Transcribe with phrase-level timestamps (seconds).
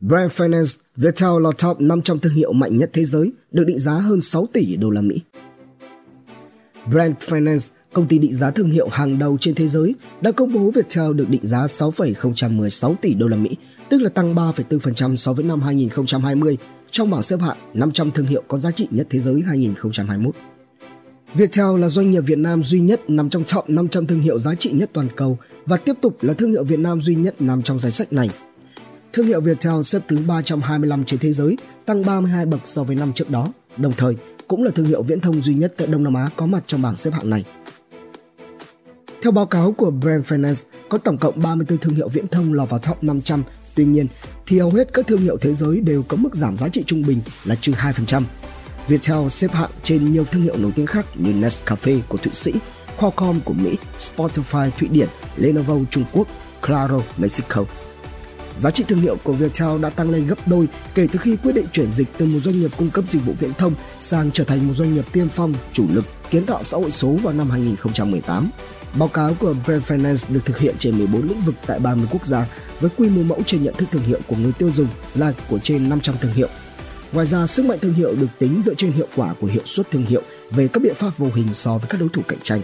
[0.00, 3.92] Brand Finance, Viettel là top 500 thương hiệu mạnh nhất thế giới, được định giá
[3.92, 5.20] hơn 6 tỷ đô la Mỹ.
[6.90, 10.52] Brand Finance, công ty định giá thương hiệu hàng đầu trên thế giới, đã công
[10.52, 13.56] bố Viettel được định giá 6,016 tỷ đô la Mỹ,
[13.88, 16.56] tức là tăng 3,4% so với năm 2020
[16.90, 20.34] trong bảng xếp hạng 500 thương hiệu có giá trị nhất thế giới 2021.
[21.34, 24.54] Viettel là doanh nghiệp Việt Nam duy nhất nằm trong top 500 thương hiệu giá
[24.54, 27.62] trị nhất toàn cầu và tiếp tục là thương hiệu Việt Nam duy nhất nằm
[27.62, 28.30] trong danh sách này.
[29.12, 31.56] Thương hiệu Viettel xếp thứ 325 trên thế giới,
[31.86, 33.46] tăng 32 bậc so với năm trước đó,
[33.76, 34.16] đồng thời
[34.48, 36.82] cũng là thương hiệu viễn thông duy nhất tại Đông Nam Á có mặt trong
[36.82, 37.44] bảng xếp hạng này.
[39.22, 42.70] Theo báo cáo của Brand Finance, có tổng cộng 34 thương hiệu viễn thông lọt
[42.70, 43.42] vào top 500.
[43.74, 44.06] Tuy nhiên,
[44.46, 47.02] thì hầu hết các thương hiệu thế giới đều có mức giảm giá trị trung
[47.06, 48.22] bình là trừ 2%.
[48.88, 52.52] Viettel xếp hạng trên nhiều thương hiệu nổi tiếng khác như Nescafe của Thụy Sĩ,
[52.96, 56.28] Qualcomm của Mỹ, Spotify Thụy Điển, Lenovo Trung Quốc,
[56.62, 57.64] Claro Mexico.
[58.60, 61.52] Giá trị thương hiệu của Viettel đã tăng lên gấp đôi kể từ khi quyết
[61.52, 64.44] định chuyển dịch từ một doanh nghiệp cung cấp dịch vụ viễn thông sang trở
[64.44, 67.50] thành một doanh nghiệp tiên phong, chủ lực kiến tạo xã hội số vào năm
[67.50, 68.50] 2018.
[68.98, 72.26] Báo cáo của Brand Finance được thực hiện trên 14 lĩnh vực tại 30 quốc
[72.26, 72.46] gia
[72.80, 75.58] với quy mô mẫu trên nhận thức thương hiệu của người tiêu dùng là của
[75.58, 76.48] trên 500 thương hiệu.
[77.12, 79.90] Ngoài ra, sức mạnh thương hiệu được tính dựa trên hiệu quả của hiệu suất
[79.90, 82.60] thương hiệu về các biện pháp vô hình so với các đối thủ cạnh tranh.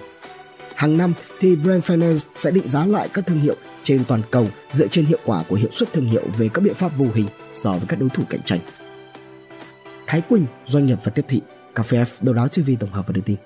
[0.77, 4.47] Hàng năm thì Brand Finance sẽ định giá lại các thương hiệu trên toàn cầu
[4.71, 7.27] dựa trên hiệu quả của hiệu suất thương hiệu về các biện pháp vô hình
[7.55, 8.61] so với các đối thủ cạnh tranh.
[10.07, 11.41] Thái Quỳnh, doanh nghiệp và tiếp thị,
[11.75, 13.37] Cà phê F, đầu đáo TV tổng hợp và đưa tin.